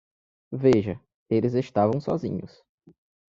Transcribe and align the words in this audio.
Veja, 0.51 0.99
eles 1.29 1.53
estavam 1.53 2.01
sozinhos. 2.01 2.63